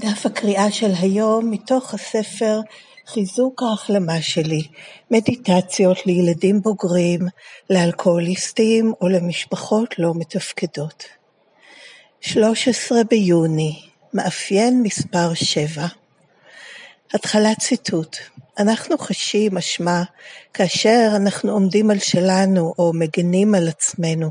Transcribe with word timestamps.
דף 0.00 0.26
הקריאה 0.26 0.70
של 0.70 0.90
היום 1.00 1.50
מתוך 1.50 1.94
הספר 1.94 2.60
חיזוק 3.06 3.62
ההחלמה 3.62 4.22
שלי, 4.22 4.62
מדיטציות 5.10 6.06
לילדים 6.06 6.60
בוגרים, 6.60 7.20
לאלכוהוליסטים 7.70 8.92
או 9.00 9.08
למשפחות 9.08 9.98
לא 9.98 10.12
מתפקדות. 10.14 11.04
13 12.20 12.98
ביוני, 13.10 13.82
מאפיין 14.14 14.82
מספר 14.82 15.34
7 15.34 15.86
התחלת 17.14 17.58
ציטוט 17.58 18.16
אנחנו 18.60 18.98
חשים 18.98 19.56
אשמה 19.56 20.02
כאשר 20.54 21.12
אנחנו 21.16 21.52
עומדים 21.52 21.90
על 21.90 21.98
שלנו 21.98 22.74
או 22.78 22.92
מגנים 22.94 23.54
על 23.54 23.68
עצמנו, 23.68 24.30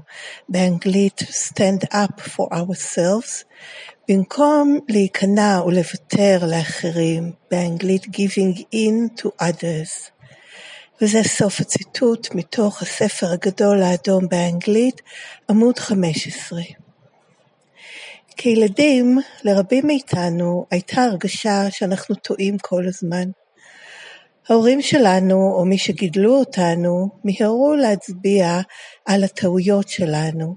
באנגלית 0.50 1.22
stand 1.22 1.86
up 1.94 2.22
for 2.22 2.54
ourselves, 2.54 3.44
במקום 4.10 4.80
להיכנע 4.90 5.62
ולוותר 5.66 6.40
לאחרים, 6.48 7.32
באנגלית 7.52 8.04
giving 8.04 8.60
in 8.76 9.22
to 9.22 9.28
others. 9.42 10.10
וזה 11.02 11.24
סוף 11.24 11.60
הציטוט 11.60 12.36
מתוך 12.36 12.82
הספר 12.82 13.28
הגדול 13.32 13.82
האדום 13.82 14.28
באנגלית, 14.30 15.02
עמוד 15.50 15.80
15. 15.80 16.62
כילדים, 18.38 19.18
לרבים 19.44 19.88
מאיתנו 19.88 20.66
הייתה 20.72 21.04
הרגשה 21.04 21.72
שאנחנו 21.72 22.16
טועים 22.16 22.58
כל 22.58 22.84
הזמן. 22.88 23.30
ההורים 24.50 24.82
שלנו, 24.82 25.54
או 25.56 25.66
מי 25.66 25.78
שגידלו 25.78 26.36
אותנו, 26.36 27.10
מיהרו 27.24 27.76
להצביע 27.76 28.60
על 29.06 29.24
הטעויות 29.24 29.90
שלנו, 29.90 30.56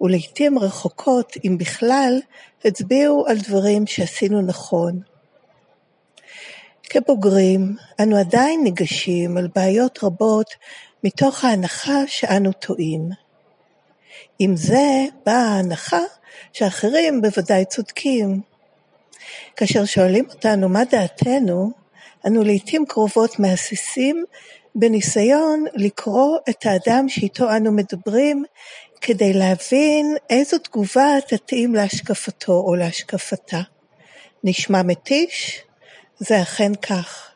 ולעיתים 0.00 0.58
רחוקות, 0.58 1.32
אם 1.44 1.58
בכלל, 1.58 2.20
הצביעו 2.64 3.26
על 3.26 3.36
דברים 3.38 3.86
שעשינו 3.86 4.42
נכון. 4.42 5.00
כבוגרים, 6.82 7.76
אנו 8.02 8.16
עדיין 8.16 8.60
ניגשים 8.64 9.36
על 9.36 9.48
בעיות 9.54 9.98
רבות 10.04 10.50
מתוך 11.04 11.44
ההנחה 11.44 12.06
שאנו 12.06 12.52
טועים. 12.52 13.10
עם 14.38 14.56
זה 14.56 15.04
באה 15.26 15.48
ההנחה 15.48 16.00
שאחרים 16.52 17.22
בוודאי 17.22 17.64
צודקים. 17.64 18.40
כאשר 19.56 19.84
שואלים 19.84 20.26
אותנו 20.34 20.68
מה 20.68 20.84
דעתנו, 20.84 21.85
אנו 22.26 22.44
לעתים 22.44 22.86
קרובות 22.86 23.38
מהססים 23.38 24.24
בניסיון 24.74 25.64
לקרוא 25.74 26.38
את 26.50 26.66
האדם 26.66 27.08
שאיתו 27.08 27.56
אנו 27.56 27.72
מדברים 27.72 28.44
כדי 29.00 29.32
להבין 29.32 30.16
איזו 30.30 30.58
תגובה 30.58 31.08
תתאים 31.28 31.74
להשקפתו 31.74 32.52
או 32.52 32.74
להשקפתה. 32.74 33.60
נשמע 34.44 34.82
מתיש? 34.82 35.62
זה 36.18 36.42
אכן 36.42 36.74
כך. 36.74 37.30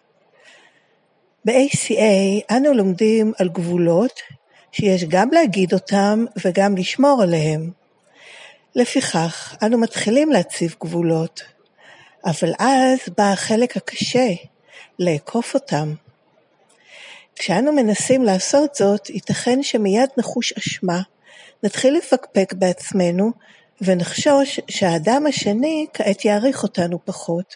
ב-ACA 1.45 2.57
אנו 2.57 2.75
לומדים 2.75 3.33
על 3.39 3.49
גבולות 3.49 4.21
שיש 4.73 5.05
גם 5.05 5.31
להגיד 5.33 5.73
אותם 5.73 6.25
וגם 6.45 6.77
לשמור 6.77 7.23
עליהם. 7.23 7.71
לפיכך, 8.75 9.57
אנו 9.63 9.79
מתחילים 9.79 10.31
להציב 10.31 10.75
גבולות, 10.81 11.43
אבל 12.25 12.53
אז 12.59 12.99
בא 13.17 13.33
החלק 13.33 13.77
הקשה, 13.77 14.29
לאכוף 14.99 15.55
אותם. 15.55 15.95
כשאנו 17.37 17.73
מנסים 17.73 18.25
לעשות 18.25 18.75
זאת, 18.75 19.11
ייתכן 19.11 19.63
שמיד 19.63 20.11
נחוש 20.17 20.53
אשמה, 20.53 21.01
נתחיל 21.63 21.97
לפקפק 21.97 22.53
בעצמנו 22.53 23.31
ונחשוש 23.81 24.61
שהאדם 24.69 25.27
השני 25.27 25.87
כעת 25.95 26.25
יעריך 26.25 26.63
אותנו 26.63 26.99
פחות. 27.05 27.55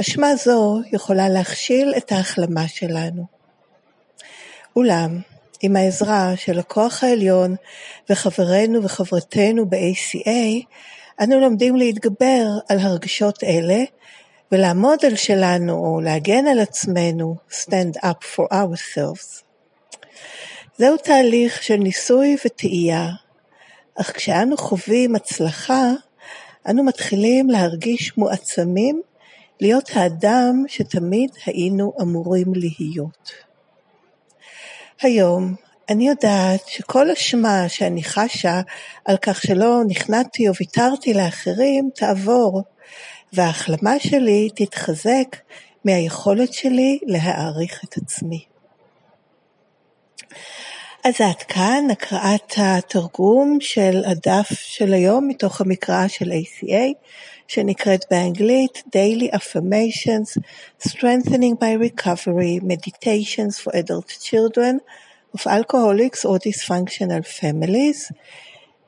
אשמה 0.00 0.36
זו 0.36 0.80
יכולה 0.92 1.28
להכשיל 1.28 1.94
את 1.96 2.12
ההחלמה 2.12 2.68
שלנו. 2.68 3.26
אולם, 4.76 5.18
עם 5.62 5.76
העזרה 5.76 6.36
של 6.36 6.58
הכוח 6.58 7.04
העליון 7.04 7.56
וחברינו 8.10 8.82
וחברתנו 8.82 9.66
ב-ACA, 9.66 10.64
אנו 11.22 11.40
לומדים 11.40 11.76
להתגבר 11.76 12.44
על 12.68 12.78
הרגשות 12.78 13.44
אלה 13.44 13.82
ולעמוד 14.52 15.04
על 15.04 15.16
שלנו 15.16 15.72
או 15.72 16.00
להגן 16.00 16.46
על 16.46 16.58
עצמנו, 16.58 17.36
stand 17.50 18.04
up 18.04 18.24
for 18.36 18.52
ourselves. 18.52 19.42
זהו 20.78 20.96
תהליך 20.96 21.62
של 21.62 21.76
ניסוי 21.76 22.36
וטעייה, 22.46 23.08
אך 24.00 24.16
כשאנו 24.16 24.56
חווים 24.56 25.14
הצלחה, 25.14 25.90
אנו 26.70 26.84
מתחילים 26.84 27.50
להרגיש 27.50 28.18
מועצמים 28.18 29.02
להיות 29.60 29.90
האדם 29.94 30.64
שתמיד 30.68 31.30
היינו 31.46 31.92
אמורים 32.00 32.52
להיות. 32.54 33.32
היום 35.02 35.54
אני 35.88 36.08
יודעת 36.08 36.66
שכל 36.66 37.10
אשמה 37.10 37.68
שאני 37.68 38.04
חשה 38.04 38.60
על 39.04 39.16
כך 39.16 39.42
שלא 39.42 39.80
נכנעתי 39.88 40.48
או 40.48 40.54
ויתרתי 40.60 41.14
לאחרים 41.14 41.90
תעבור, 41.94 42.62
וההחלמה 43.32 43.98
שלי 43.98 44.48
תתחזק 44.54 45.36
מהיכולת 45.84 46.52
שלי 46.52 46.98
להעריך 47.06 47.84
את 47.84 47.96
עצמי. 47.96 48.44
אז 51.04 51.14
עד 51.20 51.42
כאן 51.48 51.84
הקראת 51.92 52.52
התרגום 52.56 53.58
של 53.60 54.02
הדף 54.06 54.50
של 54.50 54.92
היום 54.92 55.28
מתוך 55.28 55.60
המקרא 55.60 56.08
של 56.08 56.32
ACA 56.32 56.92
שנקראת 57.48 58.04
באנגלית 58.10 58.82
Daily 58.96 59.34
Affirmations 59.36 60.42
Strengthening 60.88 61.54
by 61.60 61.74
Recovery 61.88 62.60
Meditations 62.62 63.58
for 63.62 63.72
Adult 63.74 64.18
Children 64.20 64.78
of 65.34 65.46
Alcoholics 65.46 66.24
or 66.24 66.38
Dysfunctional 66.38 67.24
Families. 67.40 68.12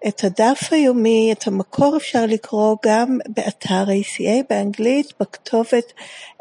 את 0.09 0.25
הדף 0.25 0.69
היומי, 0.71 1.33
את 1.33 1.47
המקור 1.47 1.97
אפשר 1.97 2.27
לקרוא 2.27 2.77
גם 2.85 3.19
באתר 3.29 3.85
ACA 3.85 4.45
באנגלית 4.51 5.13
בכתובת 5.21 5.93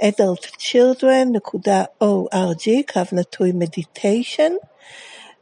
adultchildren.org, 0.04 2.70
קו 2.94 3.02
נטוי 3.12 3.52
meditation. 3.52 4.52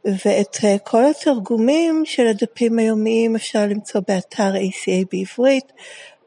ואת 0.04 0.56
אה, 0.64 0.76
כל 0.78 1.04
התרגומים 1.04 2.02
של 2.04 2.26
הדפים 2.26 2.78
היומיים 2.78 3.36
אפשר 3.36 3.66
למצוא 3.66 4.00
באתר 4.08 4.54
ACA 4.54 5.06
בעברית, 5.12 5.72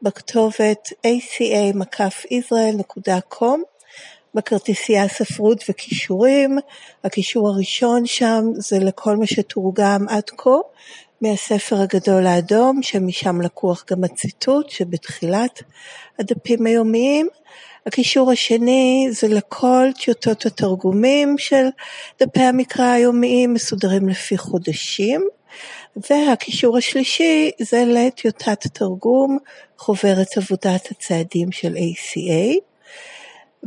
בכתובת 0.02 0.88
aca-israel.com, 1.06 3.58
בכרטיסייה 4.34 5.08
ספרות 5.08 5.64
וכישורים. 5.68 6.58
הכישור 7.04 7.48
הראשון 7.48 8.06
שם 8.06 8.44
זה 8.54 8.78
לכל 8.78 9.16
מה 9.16 9.26
שתורגם 9.26 10.06
עד 10.08 10.30
כה 10.36 10.50
מהספר 11.20 11.76
הגדול 11.80 12.26
האדום, 12.26 12.82
שמשם 12.82 13.40
לקוח 13.40 13.84
גם 13.90 14.04
הציטוט 14.04 14.70
שבתחילת 14.70 15.62
הדפים 16.18 16.66
היומיים. 16.66 17.28
הקישור 17.86 18.30
השני 18.32 19.08
זה 19.10 19.28
לכל 19.28 19.88
טיוטות 20.04 20.46
התרגומים 20.46 21.38
של 21.38 21.66
דפי 22.22 22.42
המקרא 22.42 22.84
היומיים 22.84 23.54
מסודרים 23.54 24.08
לפי 24.08 24.38
חודשים. 24.38 25.28
והקישור 26.10 26.78
השלישי 26.78 27.50
זה 27.60 27.84
לטיוטת 27.86 28.66
תרגום 28.66 29.38
חוברת 29.78 30.36
עבודת 30.36 30.90
הצעדים 30.90 31.52
של 31.52 31.74
ACA. 31.74 32.60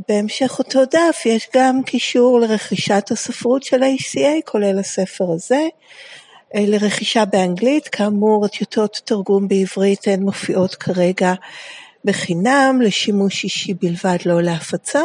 בהמשך 0.08 0.60
אותו 0.60 0.86
דף 0.86 1.22
יש 1.26 1.50
גם 1.56 1.84
קישור 1.84 2.40
לרכישת 2.40 3.12
הספרות 3.12 3.64
של 3.64 3.84
ACA, 3.84 4.42
כולל 4.46 4.80
הספר 4.80 5.32
הזה, 5.32 5.62
לרכישה 6.56 7.26
באנגלית, 7.26 7.88
כאמור 7.88 8.46
הטיוטות 8.46 9.02
תרגום 9.06 9.48
בעברית 9.48 10.08
הן 10.08 10.24
מופיעות 10.24 10.76
כרגע 10.76 11.34
בחינם 12.06 12.80
לשימוש 12.82 13.44
אישי 13.44 13.74
בלבד, 13.74 14.18
לא 14.26 14.42
להפצה, 14.42 15.02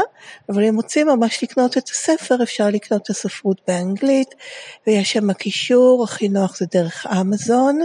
אבל 0.49 0.64
אם 0.64 0.76
רוצים 0.76 1.06
ממש 1.06 1.43
לקנות 1.43 1.79
את 1.79 1.88
הספר, 1.88 2.43
אפשר 2.43 2.69
לקנות 2.69 3.02
את 3.02 3.11
הספרות 3.11 3.61
באנגלית, 3.69 4.35
ויש 4.87 5.12
שם 5.12 5.32
קישור, 5.32 6.05
הכי 6.05 6.29
נוח 6.29 6.56
זה 6.56 6.67
דרך 6.73 7.06
אמזון. 7.20 7.81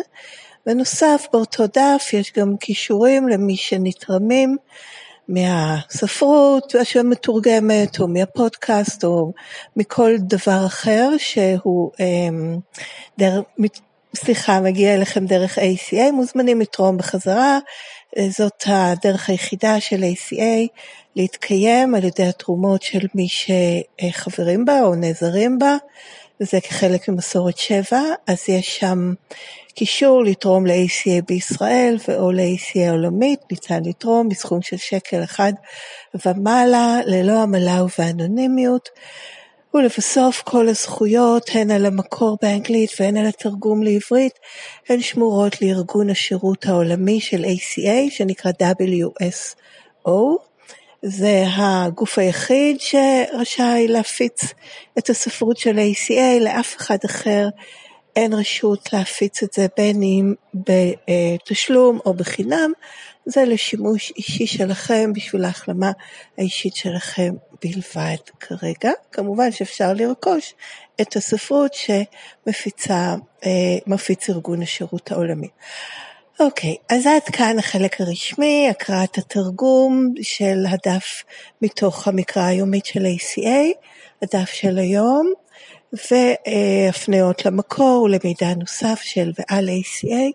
בנוסף, 0.66 1.26
באותו 1.34 1.68
דף 1.68 2.10
יש 2.14 2.34
גם 2.38 2.58
קישורים 2.58 3.28
למי 3.28 3.58
שנתרמים 3.58 4.58
מהספרות 5.30 6.76
שמתורגמת, 6.84 8.00
או 8.00 8.08
מהפודקאסט, 8.08 9.04
או 9.04 9.34
מכל 9.76 10.12
דבר 10.20 10.66
אחר 10.66 11.10
שהוא 11.18 11.92
אמ, 12.00 12.58
דרך, 13.20 13.44
סליחה, 14.16 14.60
מגיע 14.60 14.94
אליכם 14.94 15.26
דרך 15.26 15.58
ACA, 15.58 16.12
מוזמנים 16.14 16.62
לתרום 16.62 16.98
בחזרה. 16.98 17.60
זאת 18.30 18.64
הדרך 18.66 19.30
היחידה 19.30 19.80
של 19.80 20.04
ACA 20.04 20.68
להתקיים 21.16 21.96
על 21.96 22.04
ידי 22.04 22.26
התרומות 22.26 22.82
של 22.82 23.08
מי 23.16 23.28
שחברים 23.30 24.66
בה 24.66 24.82
או 24.82 24.96
נעזרים 24.96 25.60
בה, 25.60 25.78
וזה 26.42 26.62
כחלק 26.62 27.10
ממסורת 27.10 27.58
שבע, 27.58 28.02
אז 28.28 28.44
יש 28.48 28.80
שם 28.80 29.14
קישור 29.80 30.24
לתרום 30.24 30.66
ל-ACA 30.66 31.22
בישראל 31.28 31.98
או 32.18 32.32
ל-ACA 32.32 32.92
עולמית, 32.92 33.40
ניתן 33.52 33.84
לתרום 33.86 34.30
בסכום 34.30 34.62
של 34.62 34.78
שקל 34.78 35.24
אחד 35.24 35.54
ומעלה, 36.26 37.00
ללא 37.06 37.42
עמלה 37.42 37.84
ובאנונימיות. 37.84 38.90
ולבסוף 39.74 40.42
כל 40.42 40.68
הזכויות, 40.68 41.50
הן 41.54 41.72
על 41.72 41.86
המקור 41.86 42.38
באנגלית 42.42 42.92
והן 43.00 43.18
על 43.18 43.26
התרגום 43.26 43.84
לעברית, 43.84 44.40
הן 44.90 45.02
שמורות 45.02 45.62
לארגון 45.62 46.10
השירות 46.10 46.66
העולמי 46.66 47.22
של 47.22 47.46
ACA, 47.46 48.12
שנקרא 48.12 48.52
WSO. 48.62 50.12
זה 51.02 51.44
הגוף 51.56 52.18
היחיד 52.18 52.78
שרשאי 52.80 53.88
להפיץ 53.88 54.44
את 54.98 55.10
הספרות 55.10 55.58
של 55.58 55.80
ACA, 55.80 56.44
לאף 56.44 56.76
אחד 56.78 56.98
אחר 57.06 57.48
אין 58.16 58.34
רשות 58.34 58.94
להפיץ 58.94 59.44
את 59.44 59.54
זה 59.54 59.68
בין 59.78 60.04
אם 60.04 60.34
בתשלום 60.54 62.00
או 62.06 62.14
בחינם, 62.14 62.72
זה 63.26 63.46
לשימוש 63.46 64.14
אישי 64.18 64.48
שלכם 64.48 65.14
בשביל 65.14 65.46
ההחלמה 65.46 65.92
האישית 66.38 66.76
שלכם 66.76 67.34
בלבד 67.64 68.18
כרגע. 68.40 68.92
כמובן 69.12 69.52
שאפשר 69.52 69.94
לרכוש 69.94 70.54
את 71.02 71.16
הספרות 71.16 71.74
שמפיץ 71.74 72.88
ארגון 74.30 74.62
השירות 74.62 75.12
העולמי. 75.12 75.48
אוקיי, 76.40 76.76
אז 76.90 77.08
עד 77.08 77.24
כאן 77.24 77.60
החלק 77.60 78.02
הרשמי, 78.02 78.68
הקראת 78.70 79.18
התרגום 79.18 80.14
של 80.22 80.66
הדף 80.70 81.24
מתוך 81.62 82.08
המקרא 82.08 82.44
היומית 82.44 82.86
של 82.86 83.06
ACA, 83.06 83.88
הדף 84.22 84.50
של 84.50 84.78
היום, 84.78 85.34
והפניות 85.94 87.46
למקור 87.46 88.02
ולמידע 88.04 88.56
נוסף 88.58 89.00
של 89.04 89.32
ועל 89.40 89.70
ACA, 89.70 90.32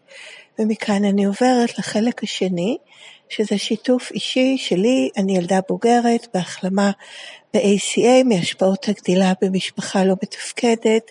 ומכאן 0.59 1.05
אני 1.05 1.25
עוברת 1.25 1.79
לחלק 1.79 2.23
השני, 2.23 2.77
שזה 3.29 3.59
שיתוף 3.59 4.11
אישי 4.11 4.57
שלי, 4.59 5.11
אני 5.17 5.37
ילדה 5.37 5.61
בוגרת 5.69 6.27
בהחלמה 6.35 6.91
ב-ACA 7.55 8.25
מהשפעות 8.25 8.89
הגדילה 8.89 9.33
במשפחה 9.43 10.05
לא 10.05 10.15
מתפקדת. 10.23 11.11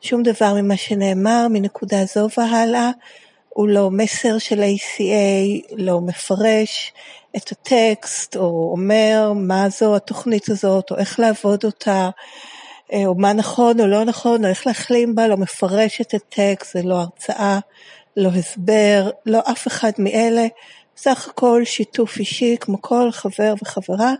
שום 0.00 0.22
דבר 0.22 0.54
ממה 0.54 0.76
שנאמר 0.76 1.46
מנקודה 1.50 2.04
זו 2.04 2.28
והלאה 2.38 2.90
הוא 3.48 3.68
לא 3.68 3.90
מסר 3.90 4.38
של 4.38 4.62
ACA, 4.62 5.74
לא 5.76 6.00
מפרש 6.00 6.92
את 7.36 7.52
הטקסט 7.52 8.36
או 8.36 8.72
אומר 8.72 9.32
מה 9.36 9.68
זו 9.68 9.96
התוכנית 9.96 10.48
הזאת 10.48 10.90
או 10.90 10.96
איך 10.96 11.20
לעבוד 11.20 11.64
אותה. 11.64 12.10
או 12.92 13.14
מה 13.14 13.32
נכון 13.32 13.80
או 13.80 13.86
לא 13.86 14.04
נכון, 14.04 14.44
או 14.44 14.50
איך 14.50 14.66
להחלים 14.66 15.14
בה, 15.14 15.28
לא 15.28 15.36
מפרש 15.36 16.00
את 16.00 16.14
הטקסט, 16.14 16.72
זה 16.72 16.82
לא 16.82 16.94
הרצאה, 16.94 17.58
לא 18.16 18.28
הסבר, 18.28 19.10
לא 19.26 19.40
אף 19.50 19.66
אחד 19.66 19.90
מאלה, 19.98 20.46
סך 20.96 21.28
הכל 21.28 21.62
שיתוף 21.64 22.18
אישי 22.18 22.56
כמו 22.60 22.82
כל 22.82 23.10
חבר 23.12 23.54
וחברה 23.62 24.12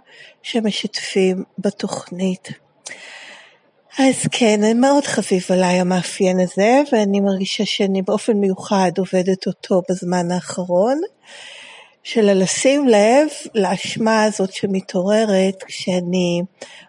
שמשתפים 0.42 1.44
בתוכנית. 1.58 2.48
אז 3.98 4.26
כן, 4.30 4.80
מאוד 4.80 5.04
חביב 5.04 5.46
עליי 5.50 5.80
המאפיין 5.80 6.40
הזה, 6.40 6.82
ואני 6.92 7.20
מרגישה 7.20 7.64
שאני 7.66 8.02
באופן 8.02 8.32
מיוחד 8.32 8.90
עובדת 8.98 9.46
אותו 9.46 9.82
בזמן 9.90 10.30
האחרון, 10.30 11.00
של 12.02 12.32
לשים 12.32 12.88
לב 12.88 13.28
לאשמה 13.54 14.24
הזאת 14.24 14.52
שמתעוררת 14.52 15.62
כשאני 15.62 16.42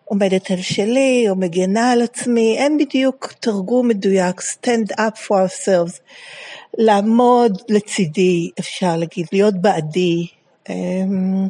עומדת 0.06 0.52
על 0.52 0.62
שלי 0.62 1.26
או 1.30 1.36
מגנה 1.36 1.92
על 1.92 2.02
עצמי, 2.02 2.58
אין 2.58 2.78
בדיוק 2.78 3.34
תרגום 3.40 3.88
מדויק, 3.88 4.42
stand 4.42 4.92
up 5.00 5.28
for 5.28 5.32
ourselves. 5.32 6.00
לעמוד 6.78 7.62
לצידי, 7.70 8.50
אפשר 8.60 8.98
להגיד, 8.98 9.26
להיות 9.32 9.54
בעדי. 9.54 10.28
אמ, 10.70 11.48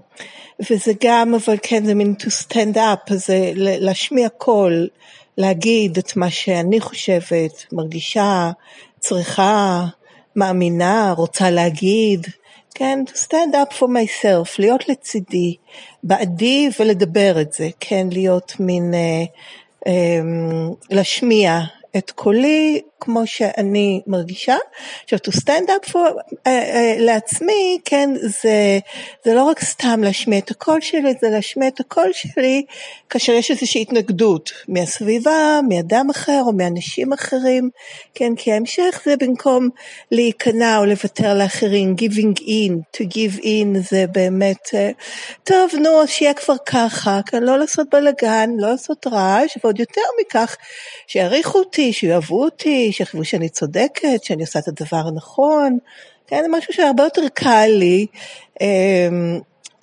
וזה 0.69 0.91
גם, 1.03 1.35
אבל 1.35 1.57
כן, 1.63 1.85
זה 1.85 1.93
מין 1.93 2.15
to 2.19 2.25
stand 2.25 2.75
up, 2.75 3.13
זה 3.13 3.51
להשמיע 3.55 4.29
קול, 4.29 4.87
להגיד 5.37 5.97
את 5.97 6.15
מה 6.15 6.29
שאני 6.29 6.79
חושבת, 6.79 7.65
מרגישה, 7.71 8.51
צריכה, 8.99 9.85
מאמינה, 10.35 11.13
רוצה 11.17 11.49
להגיד. 11.49 12.27
כן, 12.75 12.99
to 13.07 13.11
stand 13.11 13.53
up 13.53 13.73
for 13.73 13.87
myself, 13.87 14.55
להיות 14.59 14.89
לצידי, 14.89 15.55
בעדי 16.03 16.69
ולדבר 16.79 17.41
את 17.41 17.53
זה, 17.53 17.69
כן, 17.79 18.07
להיות 18.11 18.53
מין, 18.59 18.93
אה, 18.93 19.23
אה, 19.87 20.21
להשמיע 20.89 21.59
את 21.97 22.11
קולי 22.11 22.81
כמו 23.03 23.27
שאני 23.27 24.01
מרגישה. 24.07 24.55
עכשיו, 25.03 25.19
to 25.19 25.31
stand 25.31 25.67
up 25.67 25.89
for, 25.89 25.95
uh, 25.95 26.45
uh, 26.45 26.49
לעצמי, 26.97 27.79
כן, 27.85 28.09
זה, 28.21 28.79
זה 29.25 29.33
לא 29.33 29.43
רק 29.43 29.63
סתם 29.63 30.03
להשמיע 30.03 30.39
את 30.39 30.51
הקול 30.51 30.81
שלי, 30.81 31.13
זה 31.21 31.29
להשמיע 31.29 31.67
את 31.67 31.79
הקול 31.79 32.09
שלי 32.13 32.65
כאשר 33.09 33.33
יש 33.33 33.51
איזושהי 33.51 33.81
התנגדות 33.81 34.51
מהסביבה, 34.67 35.59
מאדם 35.69 36.09
אחר 36.09 36.41
או 36.45 36.53
מאנשים 36.53 37.13
אחרים, 37.13 37.69
כן, 38.15 38.35
כי 38.35 38.51
ההמשך 38.51 39.01
זה 39.05 39.15
במקום 39.17 39.69
להיכנע 40.11 40.77
או 40.77 40.85
לוותר 40.85 41.33
לאחרים, 41.33 41.95
giving 41.99 42.39
in, 42.39 42.97
to 42.97 43.03
give 43.05 43.43
in 43.43 43.79
זה 43.89 44.05
באמת, 44.11 44.67
uh, 44.67 44.77
טוב, 45.43 45.71
נו, 45.81 46.07
שיהיה 46.07 46.33
כבר 46.33 46.55
ככה, 46.65 47.19
כן, 47.25 47.43
לא 47.43 47.59
לעשות 47.59 47.87
בלאגן, 47.91 48.49
לא 48.57 48.69
לעשות 48.71 49.07
רעש, 49.07 49.57
ועוד 49.63 49.79
יותר 49.79 50.01
מכך, 50.21 50.55
שיעריכו 51.07 51.59
אותי, 51.59 51.93
שיאהבו 51.93 52.43
אותי, 52.43 52.91
שיחשבו 52.93 53.25
שאני 53.25 53.49
צודקת, 53.49 54.23
שאני 54.23 54.41
עושה 54.41 54.59
את 54.59 54.67
הדבר 54.67 55.01
הנכון, 55.07 55.77
כן, 56.27 56.45
משהו 56.51 56.73
שהרבה 56.73 57.03
יותר 57.03 57.27
קל 57.33 57.67
לי 57.67 58.05
אה, 58.61 58.67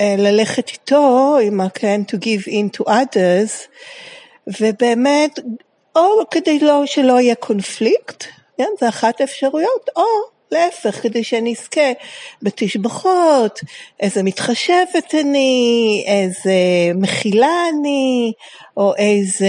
אה, 0.01 0.15
ללכת 0.19 0.69
איתו, 0.69 1.39
עם 1.43 1.61
ה-כן 1.61 2.01
to 2.09 2.17
give 2.17 2.49
in 2.49 2.81
to 2.81 2.87
others, 2.87 3.69
ובאמת, 4.61 5.39
או 5.97 6.31
כדי 6.31 6.59
לא, 6.59 6.83
שלא 6.87 7.21
יהיה 7.21 7.35
קונפליקט, 7.35 8.25
כן, 8.59 8.69
זה 8.81 8.89
אחת 8.89 9.21
האפשרויות, 9.21 9.89
או 9.97 10.03
להפך, 10.53 11.03
כדי 11.03 11.25
שאני 11.25 11.53
אזכה 11.53 11.93
בתשבחות, 12.43 13.61
איזה 14.01 14.23
מתחשבת 14.23 15.15
אני, 15.21 16.05
איזה 16.07 16.53
מכילה 16.95 17.69
אני, 17.73 18.33
או 18.77 18.97
איזה, 18.97 19.47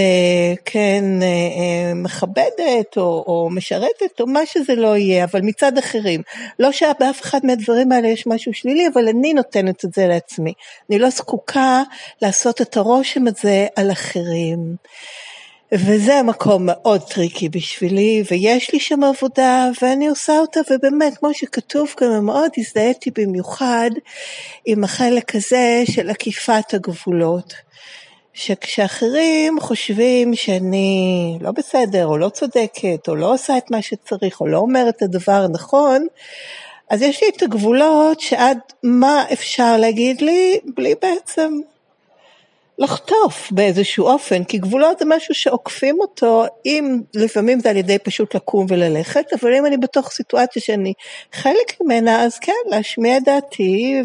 כן, 0.64 1.04
אה, 1.22 1.26
אה, 1.26 1.94
מכבדת, 1.94 2.96
או, 2.96 3.24
או 3.26 3.48
משרתת, 3.50 4.20
או 4.20 4.26
מה 4.26 4.46
שזה 4.46 4.74
לא 4.74 4.96
יהיה, 4.96 5.24
אבל 5.24 5.40
מצד 5.42 5.78
אחרים. 5.78 6.22
לא 6.58 6.72
שבאף 6.72 7.20
אחד 7.20 7.40
מהדברים 7.42 7.92
האלה 7.92 8.08
יש 8.08 8.26
משהו 8.26 8.54
שלילי, 8.54 8.88
אבל 8.94 9.08
אני 9.08 9.34
נותנת 9.34 9.84
את 9.84 9.94
זה 9.94 10.06
לעצמי. 10.06 10.52
אני 10.90 10.98
לא 10.98 11.10
זקוקה 11.10 11.82
לעשות 12.22 12.60
את 12.60 12.76
הרושם 12.76 13.26
הזה 13.26 13.66
על 13.76 13.92
אחרים. 13.92 14.76
וזה 15.74 16.22
מקום 16.22 16.62
מאוד 16.66 17.00
טריקי 17.00 17.48
בשבילי, 17.48 18.22
ויש 18.30 18.72
לי 18.72 18.80
שם 18.80 19.04
עבודה, 19.04 19.70
ואני 19.82 20.08
עושה 20.08 20.38
אותה, 20.38 20.60
ובאמת, 20.70 21.18
כמו 21.18 21.34
שכתוב 21.34 21.94
כאן, 21.96 22.20
מאוד 22.20 22.50
הזדהיתי 22.58 23.10
במיוחד 23.10 23.90
עם 24.66 24.84
החלק 24.84 25.34
הזה 25.34 25.82
של 25.92 26.10
עקיפת 26.10 26.74
הגבולות. 26.74 27.54
שכשאחרים 28.34 29.60
חושבים 29.60 30.34
שאני 30.34 31.38
לא 31.40 31.50
בסדר, 31.50 32.06
או 32.06 32.18
לא 32.18 32.28
צודקת, 32.28 33.08
או 33.08 33.16
לא 33.16 33.34
עושה 33.34 33.58
את 33.58 33.70
מה 33.70 33.82
שצריך, 33.82 34.40
או 34.40 34.46
לא 34.46 34.58
אומרת 34.58 34.96
את 34.96 35.02
הדבר 35.02 35.32
הנכון, 35.44 36.06
אז 36.90 37.02
יש 37.02 37.22
לי 37.22 37.28
את 37.36 37.42
הגבולות 37.42 38.20
שעד 38.20 38.58
מה 38.82 39.24
אפשר 39.32 39.76
להגיד 39.76 40.20
לי, 40.20 40.58
בלי 40.76 40.94
בעצם 41.02 41.58
לחטוף 42.78 43.52
באיזשהו 43.52 44.06
אופן, 44.06 44.44
כי 44.44 44.58
גבולות 44.58 44.98
זה 44.98 45.04
משהו 45.04 45.34
שעוקפים 45.34 46.00
אותו, 46.00 46.44
אם 46.66 47.00
לפעמים 47.14 47.60
זה 47.60 47.70
על 47.70 47.76
ידי 47.76 47.98
פשוט 47.98 48.34
לקום 48.34 48.66
וללכת, 48.68 49.24
אבל 49.40 49.54
אם 49.54 49.66
אני 49.66 49.76
בתוך 49.76 50.10
סיטואציה 50.10 50.62
שאני 50.62 50.92
חלק 51.32 51.80
ממנה, 51.80 52.22
אז 52.22 52.38
כן, 52.38 52.52
להשמיע 52.66 53.16
את 53.16 53.22
דעתי 53.24 54.02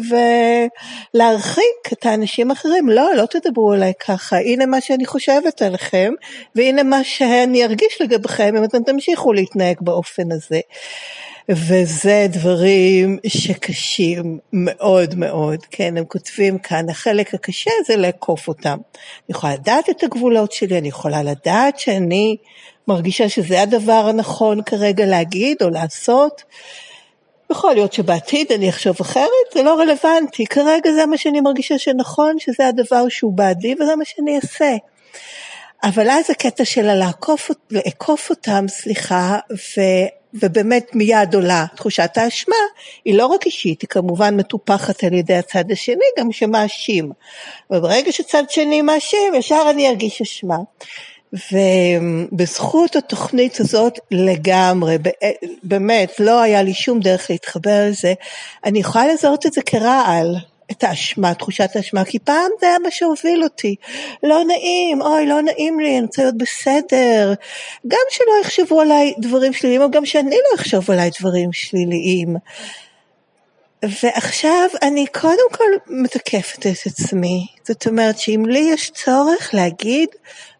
ולהרחיק 1.14 1.92
את 1.92 2.06
האנשים 2.06 2.50
האחרים. 2.50 2.88
לא, 2.88 3.10
לא 3.16 3.26
תדברו 3.26 3.72
עליי 3.72 3.92
ככה, 4.06 4.36
הנה 4.36 4.66
מה 4.66 4.80
שאני 4.80 5.06
חושבת 5.06 5.62
עליכם, 5.62 6.12
והנה 6.54 6.82
מה 6.82 7.04
שאני 7.04 7.64
ארגיש 7.64 8.00
לגביכם 8.00 8.56
אם 8.56 8.64
אתם 8.64 8.82
תמשיכו 8.82 9.32
להתנהג 9.32 9.76
באופן 9.80 10.32
הזה. 10.32 10.60
וזה 11.50 12.26
דברים 12.28 13.18
שקשים 13.26 14.38
מאוד 14.52 15.14
מאוד, 15.14 15.58
כן, 15.70 15.96
הם 15.96 16.04
כותבים 16.04 16.58
כאן, 16.58 16.90
החלק 16.90 17.34
הקשה 17.34 17.70
זה 17.86 17.96
לעקוף 17.96 18.48
אותם. 18.48 18.78
אני 18.94 19.36
יכולה 19.36 19.54
לדעת 19.54 19.90
את 19.90 20.02
הגבולות 20.02 20.52
שלי, 20.52 20.78
אני 20.78 20.88
יכולה 20.88 21.22
לדעת 21.22 21.78
שאני 21.78 22.36
מרגישה 22.88 23.28
שזה 23.28 23.62
הדבר 23.62 24.06
הנכון 24.08 24.62
כרגע 24.62 25.06
להגיד 25.06 25.56
או 25.62 25.70
לעשות. 25.70 26.42
יכול 27.50 27.74
להיות 27.74 27.92
שבעתיד 27.92 28.52
אני 28.52 28.68
אחשוב 28.68 28.96
אחרת, 29.00 29.28
זה 29.54 29.62
לא 29.62 29.78
רלוונטי, 29.80 30.46
כרגע 30.46 30.92
זה 30.92 31.06
מה 31.06 31.18
שאני 31.18 31.40
מרגישה 31.40 31.78
שנכון, 31.78 32.38
שזה 32.38 32.66
הדבר 32.66 33.08
שהוא 33.08 33.32
בעדי 33.32 33.74
וזה 33.74 33.96
מה 33.96 34.04
שאני 34.04 34.36
אעשה. 34.36 34.76
אבל 35.84 36.10
אז 36.10 36.30
הקטע 36.30 36.64
של 36.64 36.94
לעקוף, 36.94 37.50
לעקוף 37.70 38.30
אותם, 38.30 38.64
סליחה, 38.68 39.38
ובאמת 40.34 40.90
מיד 40.94 41.34
עולה 41.34 41.64
תחושת 41.76 42.10
האשמה, 42.16 42.56
היא 43.04 43.14
לא 43.14 43.26
רק 43.26 43.46
אישית, 43.46 43.82
היא 43.82 43.88
כמובן 43.88 44.36
מטופחת 44.36 45.04
על 45.04 45.12
ידי 45.12 45.34
הצד 45.34 45.70
השני, 45.70 46.04
גם 46.18 46.32
שמאשים. 46.32 47.12
וברגע 47.70 48.12
שצד 48.12 48.42
שני 48.48 48.82
מאשים, 48.82 49.34
ישר 49.34 49.66
אני 49.70 49.88
ארגיש 49.88 50.22
אשמה. 50.22 50.56
ובזכות 51.52 52.96
התוכנית 52.96 53.60
הזאת 53.60 53.98
לגמרי, 54.10 54.96
באמת, 55.62 56.20
לא 56.20 56.40
היה 56.40 56.62
לי 56.62 56.74
שום 56.74 57.00
דרך 57.00 57.30
להתחבר 57.30 57.86
לזה, 57.88 58.14
אני 58.64 58.78
יכולה 58.78 59.06
לזהות 59.06 59.46
את 59.46 59.52
זה 59.52 59.62
כרעל. 59.62 60.36
את 60.70 60.84
האשמה, 60.84 61.34
תחושת 61.34 61.70
האשמה, 61.74 62.04
כי 62.04 62.18
פעם 62.18 62.50
זה 62.60 62.66
היה 62.66 62.78
מה 62.78 62.90
שהוביל 62.90 63.42
אותי. 63.44 63.74
לא 64.22 64.44
נעים, 64.44 65.02
אוי, 65.02 65.26
לא 65.26 65.42
נעים 65.42 65.80
לי, 65.80 65.98
אני 65.98 66.06
רוצה 66.06 66.22
להיות 66.22 66.36
בסדר. 66.38 67.34
גם 67.88 67.98
שלא 68.10 68.32
יחשבו 68.42 68.80
עליי 68.80 69.14
דברים 69.18 69.52
שליליים, 69.52 69.82
או 69.82 69.90
גם 69.90 70.06
שאני 70.06 70.30
לא 70.36 70.60
אחשוב 70.60 70.90
עליי 70.90 71.10
דברים 71.20 71.52
שליליים. 71.52 72.36
ועכשיו 73.82 74.68
אני 74.82 75.06
קודם 75.06 75.48
כל 75.52 75.64
מתקפת 75.86 76.66
את 76.66 76.86
עצמי. 76.86 77.46
זאת 77.64 77.86
אומרת 77.86 78.18
שאם 78.18 78.44
לי 78.46 78.70
יש 78.72 78.90
צורך 78.90 79.50
להגיד 79.54 80.08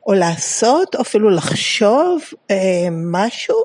או 0.06 0.14
לעשות, 0.14 0.94
או 0.94 1.00
אפילו 1.00 1.30
לחשוב 1.30 2.22
אה, 2.50 2.88
משהו, 2.90 3.64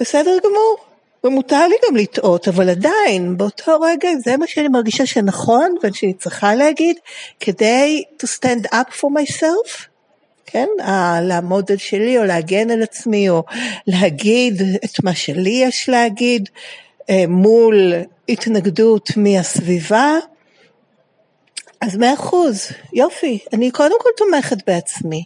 בסדר 0.00 0.38
גמור. 0.44 0.91
ומותר 1.24 1.68
לי 1.68 1.74
גם 1.88 1.96
לטעות, 1.96 2.48
אבל 2.48 2.68
עדיין, 2.68 3.36
באותו 3.36 3.80
רגע 3.80 4.08
זה 4.24 4.36
מה 4.36 4.46
שאני 4.46 4.68
מרגישה 4.68 5.06
שנכון 5.06 5.74
ושאני 5.82 6.14
צריכה 6.14 6.54
להגיד, 6.54 6.96
כדי 7.40 8.04
to 8.22 8.26
stand 8.26 8.66
up 8.66 8.92
for 9.00 9.06
myself, 9.06 9.86
כן, 10.46 10.68
לעמוד 11.22 11.70
על 11.70 11.76
שלי 11.76 12.18
או 12.18 12.24
להגן 12.24 12.70
על 12.70 12.82
עצמי 12.82 13.28
או 13.28 13.42
להגיד 13.86 14.62
את 14.84 15.04
מה 15.04 15.14
שלי 15.14 15.62
יש 15.64 15.88
להגיד 15.88 16.48
אה, 17.10 17.24
מול 17.28 17.92
התנגדות 18.28 19.10
מהסביבה, 19.16 20.18
אז 21.80 21.96
מאה 21.96 22.14
אחוז, 22.14 22.68
יופי, 22.92 23.38
אני 23.52 23.70
קודם 23.70 23.96
כל 24.00 24.08
תומכת 24.16 24.56
בעצמי. 24.66 25.24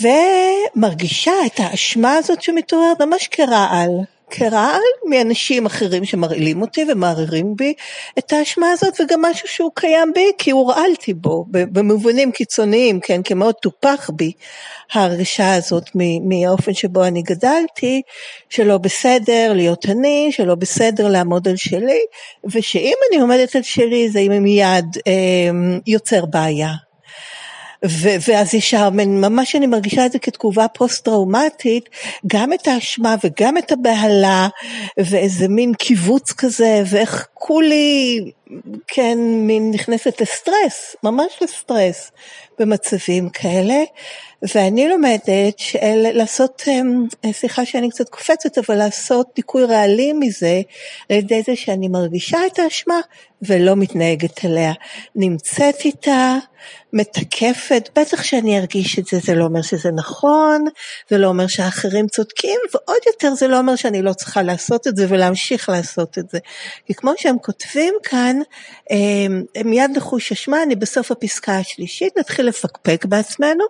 ומרגישה 0.00 1.32
את 1.46 1.52
האשמה 1.58 2.14
הזאת 2.14 2.42
שמתעוררת 2.42 3.00
ממש 3.02 3.28
כרעל. 3.28 3.90
כרעל 4.30 4.80
מאנשים 5.10 5.66
אחרים 5.66 6.04
שמרעילים 6.04 6.62
אותי 6.62 6.84
ומערערים 6.92 7.56
בי 7.56 7.74
את 8.18 8.32
האשמה 8.32 8.70
הזאת 8.70 9.00
וגם 9.00 9.22
משהו 9.22 9.48
שהוא 9.48 9.70
קיים 9.74 10.12
בי 10.14 10.30
כי 10.38 10.50
הורעלתי 10.50 11.14
בו 11.14 11.44
במובנים 11.50 12.32
קיצוניים 12.32 13.00
כן 13.00 13.22
כי 13.22 13.34
מאוד 13.34 13.54
טופח 13.54 14.10
בי 14.12 14.32
ההרגשה 14.92 15.54
הזאת 15.54 15.90
מהאופן 16.24 16.74
שבו 16.74 17.04
אני 17.04 17.22
גדלתי 17.22 18.02
שלא 18.48 18.78
בסדר 18.78 19.52
להיות 19.54 19.86
אני 19.86 20.28
שלא 20.32 20.54
בסדר 20.54 21.08
לעמוד 21.08 21.48
על 21.48 21.56
שלי 21.56 22.00
ושאם 22.44 22.94
אני 23.10 23.20
עומדת 23.20 23.56
על 23.56 23.62
שלי 23.62 24.10
זה 24.10 24.20
מיד 24.28 24.96
אה, 25.06 25.12
יוצר 25.86 26.24
בעיה 26.26 26.72
ו- 27.86 28.16
ואז 28.28 28.54
ישר, 28.54 28.90
ממש 28.90 29.56
אני 29.56 29.66
מרגישה 29.66 30.06
את 30.06 30.12
זה 30.12 30.18
כתגובה 30.18 30.68
פוסט-טראומטית, 30.68 31.88
גם 32.26 32.52
את 32.52 32.68
האשמה 32.68 33.14
וגם 33.24 33.58
את 33.58 33.72
הבהלה, 33.72 34.48
ואיזה 34.98 35.48
מין 35.48 35.74
קיבוץ 35.74 36.32
כזה, 36.32 36.82
ואיך 36.86 37.26
כולי, 37.46 38.30
כן, 38.86 39.18
מין 39.18 39.70
נכנסת 39.70 40.20
לסטרס, 40.20 40.96
ממש 41.02 41.32
לסטרס 41.42 42.10
במצבים 42.58 43.28
כאלה. 43.30 43.82
ואני 44.54 44.88
לומדת 44.88 45.58
של, 45.58 45.78
לעשות, 45.94 46.62
אמ, 46.68 47.04
סליחה 47.32 47.66
שאני 47.66 47.90
קצת 47.90 48.08
קופצת, 48.08 48.58
אבל 48.58 48.74
לעשות 48.74 49.26
דיכוי 49.36 49.64
רעלי 49.64 50.12
מזה, 50.12 50.60
על 51.10 51.16
ידי 51.16 51.42
זה 51.46 51.56
שאני 51.56 51.88
מרגישה 51.88 52.38
את 52.46 52.58
האשמה 52.58 53.00
ולא 53.42 53.76
מתנהגת 53.76 54.44
עליה. 54.44 54.72
נמצאת 55.16 55.80
איתה, 55.84 56.38
מתקפת, 56.92 57.88
בטח 57.98 58.22
שאני 58.22 58.58
ארגיש 58.58 58.98
את 58.98 59.06
זה, 59.06 59.18
זה 59.18 59.34
לא 59.34 59.44
אומר 59.44 59.62
שזה 59.62 59.90
נכון, 59.90 60.64
זה 61.10 61.18
לא 61.18 61.26
אומר 61.26 61.46
שהאחרים 61.46 62.06
צודקים, 62.06 62.60
ועוד 62.74 62.98
יותר 63.06 63.34
זה 63.34 63.48
לא 63.48 63.58
אומר 63.58 63.76
שאני 63.76 64.02
לא 64.02 64.12
צריכה 64.12 64.42
לעשות 64.42 64.86
את 64.86 64.96
זה 64.96 65.06
ולהמשיך 65.08 65.68
לעשות 65.68 66.18
את 66.18 66.30
זה. 66.30 66.38
כי 66.86 66.94
כמו 66.94 67.12
שהם 67.34 67.42
כותבים 67.42 67.94
כאן, 68.02 68.36
אמ, 68.90 69.42
הם 69.54 69.70
מיד 69.70 69.90
נחוש 69.96 70.32
אשמה, 70.32 70.62
אני 70.62 70.76
בסוף 70.76 71.10
הפסקה 71.10 71.58
השלישית, 71.58 72.18
נתחיל 72.18 72.46
לפקפק 72.46 73.04
בעצמנו, 73.04 73.64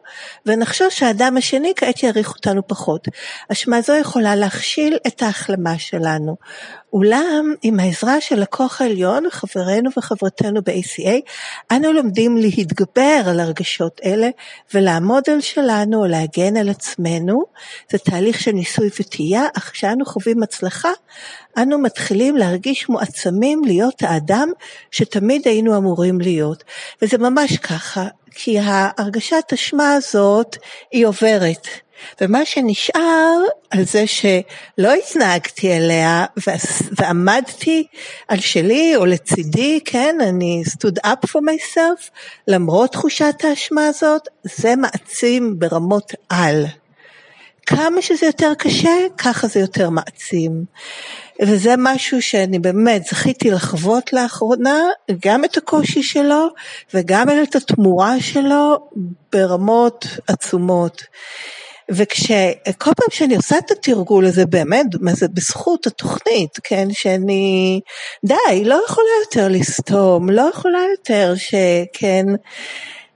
ונחשוב 0.46 0.88
שהאדם 0.90 1.36
השני 1.36 1.72
כעת 1.76 2.02
יעריך 2.02 2.34
אותנו 2.34 2.68
פחות. 2.68 3.08
אשמה 3.52 3.80
זו 3.80 3.94
יכולה 3.94 4.36
להכשיל 4.36 4.98
את 5.06 5.22
ההחלמה 5.22 5.78
שלנו. 5.78 6.36
אולם 6.94 7.54
עם 7.62 7.80
העזרה 7.80 8.20
של 8.20 8.42
הכוח 8.42 8.80
העליון, 8.80 9.24
חברינו 9.30 9.90
וחברתנו 9.96 10.62
ב-ACA, 10.62 11.30
אנו 11.72 11.92
לומדים 11.92 12.36
להתגבר 12.36 13.22
על 13.26 13.40
הרגשות 13.40 14.00
אלה 14.04 14.28
ולעמוד 14.74 15.22
על 15.30 15.40
שלנו 15.40 16.00
או 16.00 16.06
להגן 16.06 16.56
על 16.56 16.68
עצמנו. 16.68 17.44
זה 17.92 17.98
תהליך 17.98 18.40
של 18.40 18.52
ניסוי 18.52 18.88
וטעייה, 19.00 19.42
אך 19.56 19.70
כשאנו 19.70 20.04
חווים 20.04 20.42
הצלחה, 20.42 20.90
אנו 21.58 21.78
מתחילים 21.78 22.36
להרגיש 22.36 22.88
מועצמים 22.88 23.62
להיות 23.64 24.02
האדם 24.02 24.48
שתמיד 24.90 25.48
היינו 25.48 25.76
אמורים 25.76 26.20
להיות. 26.20 26.64
וזה 27.02 27.18
ממש 27.18 27.56
ככה, 27.56 28.06
כי 28.34 28.58
ההרגשת 28.58 29.52
אשמה 29.54 29.94
הזאת 29.94 30.56
היא 30.92 31.06
עוברת. 31.06 31.68
ומה 32.20 32.44
שנשאר 32.44 33.38
על 33.70 33.84
זה 33.84 34.06
שלא 34.06 34.92
התנהגתי 34.94 35.72
אליה 35.72 36.24
ועמדתי 36.98 37.86
על 38.28 38.40
שלי 38.40 38.96
או 38.96 39.06
לצידי, 39.06 39.80
כן, 39.84 40.16
אני 40.20 40.62
stood 40.66 41.06
up 41.06 41.28
for 41.30 41.40
myself, 41.40 42.10
למרות 42.48 42.92
תחושת 42.92 43.34
האשמה 43.42 43.86
הזאת, 43.86 44.28
זה 44.42 44.76
מעצים 44.76 45.58
ברמות 45.58 46.12
על. 46.28 46.64
כמה 47.66 48.02
שזה 48.02 48.26
יותר 48.26 48.52
קשה, 48.58 48.96
ככה 49.18 49.46
זה 49.46 49.60
יותר 49.60 49.90
מעצים. 49.90 50.64
וזה 51.42 51.74
משהו 51.78 52.22
שאני 52.22 52.58
באמת 52.58 53.04
זכיתי 53.04 53.50
לחוות 53.50 54.12
לאחרונה, 54.12 54.80
גם 55.26 55.44
את 55.44 55.56
הקושי 55.56 56.02
שלו 56.02 56.48
וגם 56.94 57.26
את 57.42 57.56
התמורה 57.56 58.20
שלו 58.20 58.88
ברמות 59.32 60.06
עצומות. 60.26 61.02
וכשכל 61.88 62.90
פעם 62.96 63.10
שאני 63.10 63.36
עושה 63.36 63.58
את 63.58 63.70
התרגול 63.70 64.24
הזה 64.26 64.46
באמת, 64.46 64.86
זה 65.12 65.28
בזכות 65.28 65.86
התוכנית, 65.86 66.58
כן, 66.64 66.88
שאני 66.90 67.80
די, 68.24 68.64
לא 68.64 68.80
יכולה 68.86 69.08
יותר 69.24 69.48
לסתום, 69.48 70.30
לא 70.30 70.50
יכולה 70.54 70.78
יותר 70.98 71.34
שכן, 71.36 72.26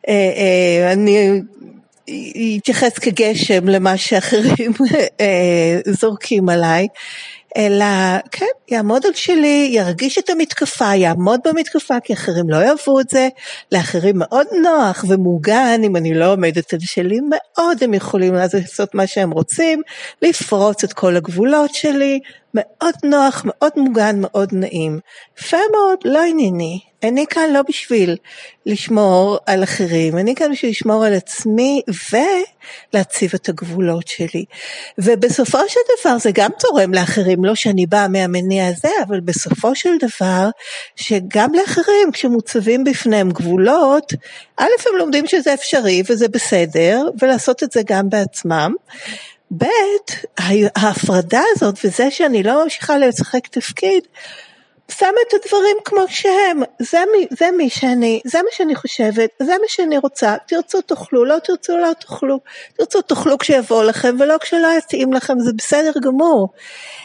אה, 0.09 0.33
אה, 0.37 0.93
אני 0.93 1.41
אתייחס 2.59 2.99
כגשם 2.99 3.69
למה 3.69 3.97
שאחרים 3.97 4.73
אה, 5.21 5.81
זורקים 5.87 6.49
עליי. 6.49 6.89
אלא 7.57 7.85
כן, 8.33 8.47
יעמוד 8.69 9.07
על 9.07 9.13
שלי, 9.15 9.71
ירגיש 9.73 10.19
את 10.19 10.31
המתקפה, 10.31 10.95
יעמוד 10.95 11.41
במתקפה, 11.45 12.01
כי 12.05 12.13
אחרים 12.13 12.51
לא 12.51 12.57
יאהבו 12.57 13.01
את 13.01 13.11
זה, 13.11 13.29
לאחרים 13.73 14.15
מאוד 14.19 14.47
נוח 14.63 15.05
ומוגן, 15.09 15.81
אם 15.85 15.97
אני 15.97 16.15
לא 16.15 16.33
עומדת 16.33 16.73
על 16.73 16.81
שלי, 16.81 17.19
מאוד 17.31 17.83
הם 17.83 17.95
יכולים 17.95 18.35
לעשות 18.35 18.95
מה 18.95 19.07
שהם 19.07 19.31
רוצים, 19.31 19.83
לפרוץ 20.23 20.85
את 20.85 20.93
כל 20.93 21.17
הגבולות 21.17 21.75
שלי, 21.75 22.21
מאוד 22.55 22.95
נוח, 23.05 23.43
מאוד 23.47 23.73
מוגן, 23.77 24.17
מאוד 24.21 24.49
נעים. 24.53 25.01
יפה 25.39 25.57
מאוד, 25.73 25.99
לא 26.05 26.23
ענייני. 26.25 26.81
אני 27.03 27.27
כאן 27.31 27.53
לא 27.53 27.63
בשביל 27.69 28.17
לשמור 28.67 29.39
על 29.47 29.63
אחרים, 29.63 30.19
אני 30.19 30.35
כאן 30.35 30.53
בשביל 30.53 30.71
לשמור 30.71 31.05
על 31.05 31.15
עצמי 31.15 31.83
ולהציב 32.95 33.31
את 33.35 33.49
הגבולות 33.49 34.09
שלי. 34.09 34.45
ובסופו 34.99 35.59
של 35.69 35.81
דבר 36.01 36.19
זה 36.19 36.31
גם 36.35 36.51
תורם 36.59 36.95
לאחרים, 36.95 37.45
לא 37.45 37.55
שאני 37.55 37.87
באה 37.87 38.09
מהמניע 38.09 38.67
הזה, 38.67 38.89
אבל 39.07 39.21
בסופו 39.21 39.75
של 39.75 39.91
דבר, 40.01 40.49
שגם 40.97 41.55
לאחרים 41.55 42.13
כשמוצבים 42.13 42.85
בפניהם 42.85 43.31
גבולות, 43.31 44.13
א' 44.57 44.65
הם 44.91 44.99
לומדים 44.99 45.27
שזה 45.27 45.55
אפשרי 45.55 46.03
וזה 46.09 46.29
בסדר, 46.29 47.09
ולעשות 47.23 47.63
את 47.63 47.73
זה 47.73 47.81
גם 47.87 48.09
בעצמם. 48.09 48.75
ב', 49.57 49.65
ההפרדה 50.77 51.43
הזאת 51.55 51.75
וזה 51.85 52.11
שאני 52.11 52.43
לא 52.43 52.65
ממשיכה 52.65 52.99
לשחק 52.99 53.47
תפקיד, 53.47 54.03
שמה 54.91 55.09
את 55.29 55.35
הדברים 55.35 55.77
כמו 55.85 56.01
שהם, 56.09 56.63
זה 56.79 56.99
מי, 57.13 57.27
זה 57.31 57.51
מי 57.57 57.71
שאני, 57.71 58.21
זה 58.25 58.39
מה 58.39 58.49
שאני 58.53 58.75
חושבת, 58.75 59.31
זה 59.43 59.53
מה 59.53 59.67
שאני 59.69 59.99
רוצה, 59.99 60.37
תרצו 60.47 60.81
תאכלו, 60.81 61.25
לא 61.25 61.39
תרצו 61.45 61.77
לא 61.77 61.93
תאכלו, 62.01 62.41
תרצו 62.77 63.03
תאכלו 63.03 63.39
כשיבוא 63.39 63.85
לכם 63.85 64.17
ולא 64.19 64.39
כשלא 64.41 64.69
יתאים 64.79 65.13
לכם, 65.13 65.41
זה 65.41 65.53
בסדר 65.57 65.93
גמור. 66.03 66.49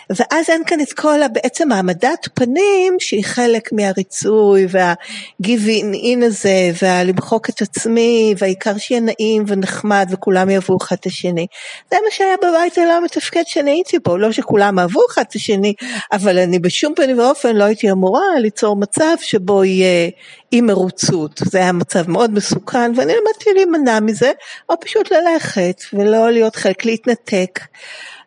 ואז 0.10 0.50
אין 0.50 0.63
כאן 0.67 0.81
את 0.81 0.93
כל 0.93 1.19
בעצם 1.33 1.72
העמדת 1.72 2.27
פנים 2.33 2.95
שהיא 3.00 3.25
חלק 3.25 3.74
מהריצוי 3.74 4.67
והגיבין 4.69 5.93
אין 5.93 6.24
הזה 6.24 6.72
והלמחוק 6.81 7.50
את 7.50 7.62
עצמי 7.62 8.36
והעיקר 8.38 8.77
שיהיה 8.77 9.01
נעים 9.01 9.43
ונחמד 9.48 10.07
וכולם 10.12 10.50
יאהבו 10.50 10.77
אחד 10.81 10.95
את 11.00 11.05
השני. 11.05 11.48
זה 11.91 11.98
מה 12.05 12.12
שהיה 12.12 12.36
בבית 12.38 12.77
הלא 12.77 13.03
מתפקד 13.03 13.43
שאני 13.45 13.72
הייתי 13.72 14.00
בו, 14.00 14.17
לא 14.17 14.31
שכולם 14.31 14.79
אהבו 14.79 15.01
אחד 15.10 15.24
את 15.29 15.36
השני, 15.36 15.74
אבל 16.12 16.39
אני 16.39 16.60
בשום 16.60 16.93
פנים 16.95 17.19
ואופן 17.19 17.55
לא 17.55 17.63
הייתי 17.63 17.91
אמורה 17.91 18.39
ליצור 18.39 18.75
מצב 18.75 19.15
שבו 19.22 19.63
יהיה 19.63 20.10
אי 20.53 20.62
מרוצות, 20.62 21.41
זה 21.45 21.57
היה 21.57 21.72
מצב 21.72 22.10
מאוד 22.10 22.31
מסוכן 22.31 22.91
ואני 22.95 23.13
למדתי 23.13 23.50
להימנע 23.55 24.00
מזה, 24.00 24.31
או 24.69 24.79
פשוט 24.79 25.12
ללכת 25.12 25.81
ולא 25.93 26.31
להיות 26.31 26.55
חלק, 26.55 26.86
להתנתק. 26.86 27.60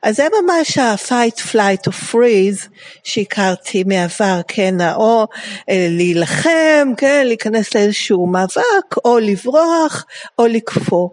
אז 0.07 0.17
זה 0.17 0.27
ממש 0.43 0.79
ה-fight, 0.79 1.41
flight 1.53 1.89
or 1.89 2.13
freeze 2.13 2.69
שהכרתי 3.05 3.85
מעבר, 3.85 4.41
כן, 4.49 4.75
או 4.95 5.27
אה, 5.71 5.87
להילחם, 5.91 6.93
כן, 6.97 7.27
להיכנס 7.27 7.75
לאיזשהו 7.75 8.27
מאבק, 8.27 8.97
או 9.05 9.19
לברוח, 9.19 10.07
או 10.39 10.47
לקפוא. 10.47 11.09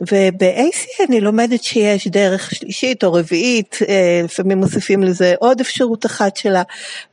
וב-AC 0.00 1.06
אני 1.08 1.20
לומדת 1.20 1.62
שיש 1.62 2.08
דרך 2.08 2.54
שלישית 2.54 3.04
או 3.04 3.12
רביעית, 3.12 3.78
אה, 3.88 4.20
לפעמים 4.24 4.58
מוסיפים 4.58 5.02
לזה 5.02 5.34
עוד 5.38 5.60
אפשרות 5.60 6.06
אחת 6.06 6.36
של 6.36 6.54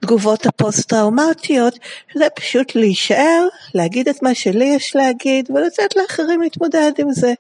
התגובות 0.01 0.45
הפוסט-טראומטיות, 0.45 1.79
שזה 2.13 2.27
פשוט 2.35 2.75
להישאר, 2.75 3.47
להגיד 3.75 4.09
את 4.09 4.23
מה 4.23 4.35
שלי 4.35 4.65
יש 4.65 4.95
להגיד 4.95 5.49
ולתת 5.51 5.95
לאחרים 5.95 6.41
להתמודד 6.41 6.91
עם 6.97 7.11
זה. 7.11 7.33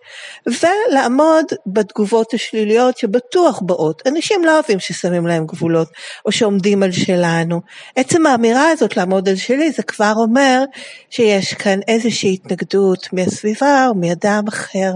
ולעמוד 0.47 1.45
בתגובות 1.65 2.33
השליליות 2.33 2.97
שבטוח 2.97 3.61
באות. 3.61 4.01
אנשים 4.07 4.45
לא 4.45 4.53
אוהבים 4.53 4.79
ששמים 4.79 5.27
להם 5.27 5.45
גבולות 5.45 5.87
או 6.25 6.31
שעומדים 6.31 6.83
על 6.83 6.91
שלנו. 6.91 7.61
עצם 7.95 8.25
האמירה 8.25 8.69
הזאת 8.69 8.97
לעמוד 8.97 9.29
על 9.29 9.35
שלי 9.35 9.71
זה 9.71 9.83
כבר 9.83 10.13
אומר 10.15 10.63
שיש 11.09 11.53
כאן 11.53 11.79
איזושהי 11.87 12.33
התנגדות 12.33 13.07
מהסביבה 13.13 13.87
או 13.87 13.95
מאדם 13.95 14.43
אחר. 14.47 14.91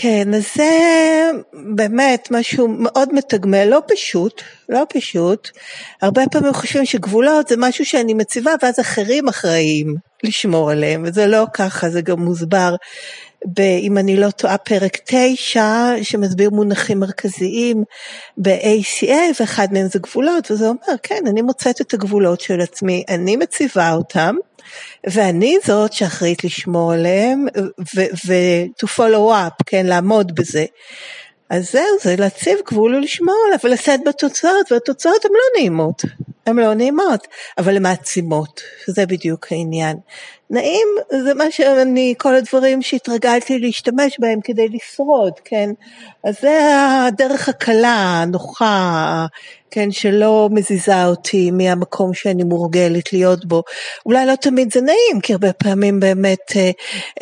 כן, 0.00 0.34
אז 0.34 0.46
זה 0.56 0.70
באמת 1.74 2.28
משהו 2.30 2.68
מאוד 2.68 3.14
מתגמל, 3.14 3.64
לא 3.64 3.82
פשוט, 3.88 4.42
לא 4.68 4.82
פשוט. 4.88 5.50
הרבה 6.02 6.22
פעמים 6.30 6.52
חושבים 6.52 6.84
שגבולות 6.84 7.48
זה 7.48 7.54
משהו 7.58 7.84
שאני 7.84 8.14
מציבה 8.14 8.52
ואז 8.62 8.80
אחרים 8.80 9.28
אחראים 9.28 9.94
לשמור 10.24 10.70
עליהם, 10.70 11.04
וזה 11.06 11.26
לא 11.26 11.46
ככה, 11.54 11.90
זה 11.90 12.00
גם 12.00 12.20
מוסבר, 12.20 12.74
ב, 13.56 13.60
אם 13.60 13.98
אני 13.98 14.16
לא 14.16 14.30
טועה, 14.30 14.58
פרק 14.58 14.96
9, 15.06 15.92
שמסביר 16.02 16.50
מונחים 16.50 17.00
מרכזיים 17.00 17.84
ב-ACA, 18.36 19.40
ואחד 19.40 19.68
מהם 19.72 19.86
זה 19.86 19.98
גבולות, 19.98 20.50
וזה 20.50 20.68
אומר, 20.68 20.98
כן, 21.02 21.24
אני 21.26 21.42
מוצאת 21.42 21.80
את 21.80 21.94
הגבולות 21.94 22.40
של 22.40 22.60
עצמי, 22.60 23.04
אני 23.08 23.36
מציבה 23.36 23.92
אותם. 23.92 24.34
ואני 25.06 25.56
זאת 25.64 25.92
שאחראית 25.92 26.44
לשמור 26.44 26.92
עליהם 26.92 27.46
ו-to 28.26 28.86
follow 28.96 29.32
up, 29.32 29.64
כן, 29.66 29.86
לעמוד 29.86 30.34
בזה. 30.34 30.64
אז 31.50 31.72
זהו, 31.72 31.98
זה 32.02 32.16
להציב 32.18 32.58
גבול 32.66 32.94
ולשמור 32.94 33.36
עליו 33.46 33.58
ולשאת 33.64 34.00
בתוצאות, 34.06 34.72
והתוצאות 34.72 35.24
הן 35.24 35.30
לא 35.32 35.60
נעימות, 35.60 36.02
הן 36.46 36.56
לא 36.56 36.74
נעימות, 36.74 37.28
אבל 37.58 37.76
הן 37.76 37.82
מעצימות, 37.82 38.60
שזה 38.86 39.06
בדיוק 39.06 39.52
העניין. 39.52 39.96
נעים 40.50 40.88
זה 41.24 41.34
מה 41.34 41.50
שאני, 41.50 42.14
כל 42.18 42.34
הדברים 42.34 42.82
שהתרגלתי 42.82 43.58
להשתמש 43.58 44.16
בהם 44.18 44.40
כדי 44.44 44.68
לשרוד, 44.68 45.32
כן? 45.44 45.70
אז 46.24 46.34
זה 46.40 46.76
הדרך 47.06 47.48
הקלה, 47.48 48.22
הנוחה, 48.22 49.26
כן, 49.74 49.90
שלא 49.90 50.48
מזיזה 50.52 51.06
אותי 51.06 51.50
מהמקום 51.50 52.14
שאני 52.14 52.44
מורגלת 52.44 53.12
להיות 53.12 53.44
בו. 53.44 53.62
אולי 54.06 54.26
לא 54.26 54.34
תמיד 54.34 54.72
זה 54.72 54.80
נעים, 54.80 55.20
כי 55.22 55.32
הרבה 55.32 55.52
פעמים 55.52 56.00
באמת, 56.00 56.52
אה, 56.56 56.70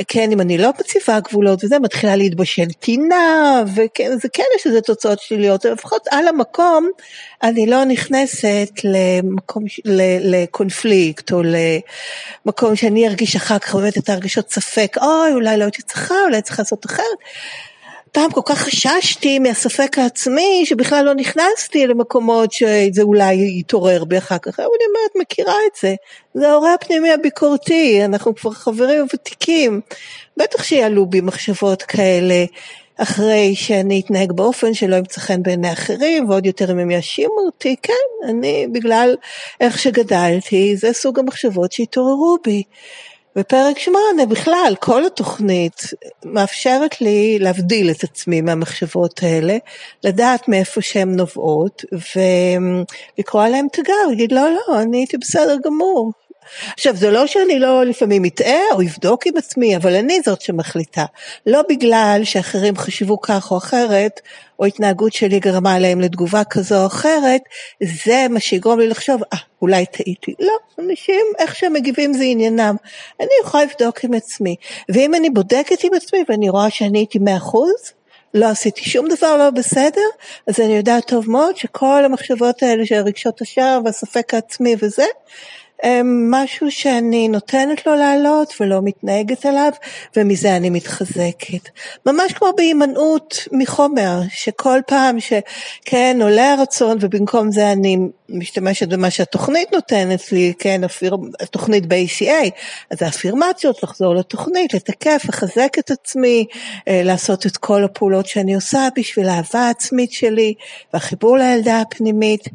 כן, 0.09 0.33
אם 0.33 0.41
אני 0.41 0.59
לא 0.59 0.71
מציבה 0.81 1.21
גבולות 1.21 1.65
וזה, 1.65 1.79
מתחילה 1.79 2.17
להתבשל 2.17 2.73
טינה, 2.81 3.63
וכן, 3.75 4.19
זה 4.23 4.29
כן 4.33 4.43
יש 4.57 4.67
לזה 4.67 4.81
תוצאות 4.81 5.21
שליליות, 5.21 5.65
לפחות 5.65 6.03
על 6.11 6.29
המקום, 6.29 6.91
אני 7.43 7.67
לא 7.67 7.85
נכנסת 7.85 8.71
למקום, 9.19 9.65
לקונפליקט, 10.21 11.33
או 11.33 11.43
למקום 12.47 12.77
שאני 12.77 13.09
ארגיש 13.09 13.37
אחר 13.37 13.59
כך 13.59 13.75
באמת 13.75 13.99
את 13.99 14.11
הרגשות 14.11 14.51
ספק, 14.51 14.97
אוי, 15.01 15.33
אולי 15.33 15.57
לא 15.57 15.65
הייתי 15.65 15.83
צריכה, 15.83 16.15
אולי 16.25 16.43
צריך 16.43 16.59
לעשות 16.59 16.87
אחרת. 16.87 17.19
פעם 18.13 18.31
כל 18.31 18.41
כך 18.45 18.59
חששתי 18.59 19.39
מהספק 19.39 19.99
העצמי 19.99 20.63
שבכלל 20.65 21.05
לא 21.05 21.15
נכנסתי 21.15 21.87
למקומות 21.87 22.53
שזה 22.53 23.03
אולי 23.03 23.59
יתעורר 23.59 24.05
בי 24.05 24.19
אחר 24.19 24.39
כך, 24.39 24.61
אבל 24.61 24.69
אני 24.77 24.85
אומרת 24.89 25.11
מכירה 25.21 25.55
את 25.67 25.77
זה, 25.81 25.95
זה 26.35 26.49
ההורה 26.51 26.75
הפנימי 26.75 27.13
הביקורתי, 27.13 28.05
אנחנו 28.05 28.35
כבר 28.35 28.51
חברים 28.51 29.07
ותיקים, 29.15 29.81
בטח 30.37 30.63
שיעלו 30.63 31.07
בי 31.07 31.21
מחשבות 31.21 31.83
כאלה 31.83 32.45
אחרי 33.03 33.55
שאני 33.55 34.01
אתנהג 34.01 34.33
באופן 34.33 34.75
שלא 34.75 34.97
ימצא 34.97 35.21
חן 35.21 35.43
בעיני 35.43 35.73
אחרים 35.73 36.29
ועוד 36.29 36.47
יותר 36.47 36.73
אם 36.73 36.79
הם 36.79 36.91
יאשימו 36.91 37.41
אותי, 37.47 37.77
כן, 37.83 38.29
אני 38.29 38.67
בגלל 38.73 39.17
איך 39.61 39.79
שגדלתי, 39.79 40.77
זה 40.77 40.93
סוג 40.93 41.19
המחשבות 41.19 41.73
שהתעוררו 41.73 42.39
בי. 42.45 42.63
בפרק 43.37 43.79
שמונה 43.79 44.27
בכלל, 44.29 44.75
כל 44.81 45.07
התוכנית 45.07 45.83
מאפשרת 46.25 47.01
לי 47.01 47.39
להבדיל 47.39 47.91
את 47.91 48.05
עצמי 48.05 48.41
מהמחשבות 48.41 49.23
האלה, 49.23 49.57
לדעת 50.05 50.49
מאיפה 50.49 50.83
שהן 50.83 51.17
נובעות, 51.17 51.85
ולקרוא 53.19 53.45
עליהן 53.45 53.67
תגר, 53.73 54.07
להגיד 54.09 54.33
לא, 54.33 54.51
לא, 54.51 54.83
אני 54.83 54.99
הייתי 54.99 55.19
בסדר 55.19 55.57
גמור, 55.65 56.13
עכשיו 56.73 56.97
זה 56.97 57.11
לא 57.11 57.27
שאני 57.27 57.59
לא 57.59 57.85
לפעמים 57.85 58.25
אטעה 58.25 58.63
או 58.73 58.83
אבדוק 58.83 59.27
עם 59.27 59.37
עצמי, 59.37 59.77
אבל 59.77 59.95
אני 59.95 60.21
זאת 60.25 60.41
שמחליטה. 60.41 61.05
לא 61.47 61.63
בגלל 61.69 62.21
שאחרים 62.25 62.77
חשבו 62.77 63.21
כך 63.21 63.51
או 63.51 63.57
אחרת, 63.57 64.21
או 64.59 64.67
התנהגות 64.67 65.13
שלי 65.13 65.41
גרמה 65.41 65.79
להם 65.79 66.01
לתגובה 66.01 66.45
כזו 66.45 66.81
או 66.83 66.87
אחרת, 66.87 67.41
זה 67.83 68.27
מה 68.31 68.41
שיגרום 68.41 68.81
לי 68.81 68.89
לחשוב, 68.89 69.23
אה, 69.23 69.39
ah, 69.39 69.43
אולי 69.63 69.87
טעיתי. 69.87 70.35
לא, 70.41 70.57
אנשים, 70.79 71.27
איך 71.39 71.57
שהם 71.57 71.73
מגיבים 71.73 72.13
זה 72.13 72.25
עניינם. 72.25 72.77
אני 73.21 73.29
יכולה 73.43 73.65
לבדוק 73.65 74.05
עם 74.05 74.15
עצמי. 74.15 74.57
ואם 74.89 75.15
אני 75.15 75.31
בודקת 75.31 75.85
עם 75.85 75.95
עצמי 75.95 76.25
ואני 76.29 76.49
רואה 76.49 76.71
שאני 76.71 76.99
הייתי 76.99 77.19
מאה 77.19 77.37
אחוז, 77.37 77.93
לא 78.35 78.47
עשיתי 78.47 78.85
שום 78.85 79.09
דבר 79.09 79.37
לא 79.37 79.51
בסדר, 79.51 80.09
אז 80.47 80.61
אני 80.61 80.77
יודעת 80.77 81.07
טוב 81.07 81.31
מאוד 81.31 81.57
שכל 81.57 82.05
המחשבות 82.05 82.63
האלה 82.63 82.87
של 82.87 82.95
רגשות 82.95 83.41
השער 83.41 83.81
והספק 83.85 84.35
העצמי 84.35 84.77
וזה, 84.81 85.05
משהו 86.31 86.71
שאני 86.71 87.29
נותנת 87.29 87.87
לו 87.87 87.95
לעלות 87.95 88.55
ולא 88.61 88.81
מתנהגת 88.85 89.47
עליו 89.47 89.73
ומזה 90.17 90.57
אני 90.57 90.71
מתחזקת. 90.71 91.69
ממש 92.07 92.33
כמו 92.33 92.49
בהימנעות 92.57 93.49
מחומר, 93.53 94.21
שכל 94.29 94.81
פעם 94.87 95.17
שכן 95.21 96.19
עולה 96.23 96.53
הרצון 96.53 96.97
ובמקום 97.01 97.53
זה 97.53 97.73
אני 97.73 97.97
משתמשת 98.29 98.89
במה 98.89 99.11
שהתוכנית 99.11 99.73
נותנת 99.73 100.33
לי, 100.33 100.53
כן, 100.59 100.85
אפיר, 100.85 101.17
התוכנית 101.41 101.87
ב-ACA, 101.87 102.51
אז 102.91 103.03
האפירמציות, 103.03 103.83
לחזור 103.83 104.15
לתוכנית, 104.15 104.75
לתקף, 104.75 105.23
לחזק 105.29 105.77
את 105.79 105.91
עצמי, 105.91 106.47
אה, 106.89 107.03
לעשות 107.05 107.47
את 107.47 107.57
כל 107.57 107.85
הפעולות 107.85 108.27
שאני 108.27 108.55
עושה 108.55 108.89
בשביל 108.97 109.29
האהבה 109.29 109.61
העצמית 109.61 110.13
שלי 110.13 110.55
והחיבור 110.93 111.39
לילדה 111.39 111.81
הפנימית. 111.81 112.49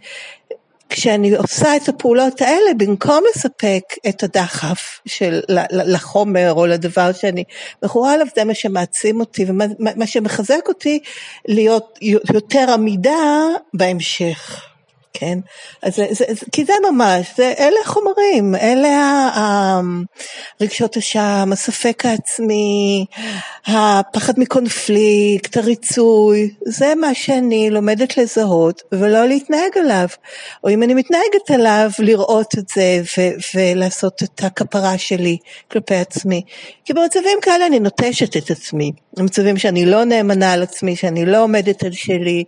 כשאני 0.90 1.36
עושה 1.36 1.76
את 1.76 1.90
הפעולות 1.90 2.42
האלה, 2.42 2.74
במקום 2.78 3.24
לספק 3.36 3.84
את 4.10 4.24
הדחף 4.24 5.00
של, 5.06 5.40
לחומר 5.72 6.54
או 6.54 6.66
לדבר 6.66 7.12
שאני 7.12 7.44
מכורה 7.84 8.14
עליו, 8.14 8.28
זה 8.36 8.44
מה 8.44 8.54
שמעצים 8.54 9.20
אותי 9.20 9.46
ומה 9.48 10.08
שמחזק 10.08 10.68
אותי 10.68 11.00
להיות 11.48 12.00
יותר 12.34 12.72
עמידה 12.74 13.46
בהמשך. 13.74 14.68
כן? 15.20 15.40
אז 15.84 15.96
זה, 15.96 16.08
זה, 16.10 16.26
זה, 16.30 16.46
כי 16.52 16.66
זה 16.66 16.74
ממש, 16.92 17.28
זה, 17.38 17.54
אלה 17.60 17.80
חומרים, 17.86 18.56
אלה 18.56 19.30
הרגשות 20.62 20.98
השם, 20.98 21.50
הספק 21.52 22.06
העצמי, 22.06 23.06
הפחד 23.68 24.34
מקונפליקט, 24.38 25.58
הריצוי, 25.58 26.50
זה 26.66 26.94
מה 26.96 27.14
שאני 27.14 27.70
לומדת 27.70 28.18
לזהות 28.18 28.82
ולא 28.92 29.26
להתנהג 29.26 29.78
עליו. 29.78 30.08
או 30.64 30.70
אם 30.70 30.84
אני 30.84 30.94
מתנהגת 30.94 31.52
עליו, 31.54 31.90
לראות 32.00 32.54
את 32.58 32.70
זה 32.76 33.02
ו- 33.18 33.56
ולעשות 33.56 34.24
את 34.24 34.44
הכפרה 34.44 34.98
שלי 34.98 35.38
כלפי 35.72 35.96
עצמי. 35.96 36.42
כי 36.86 36.94
במצבים 36.94 37.38
כאלה 37.42 37.66
אני 37.66 37.80
נוטשת 37.80 38.38
את 38.38 38.52
עצמי. 38.52 38.92
במצבים 39.18 39.58
שאני 39.58 39.86
לא 39.86 40.04
נאמנה 40.04 40.54
על 40.54 40.64
עצמי, 40.64 40.96
שאני 40.96 41.26
לא 41.26 41.44
עומדת 41.44 41.84
על 41.84 41.92
שלי, 41.92 42.44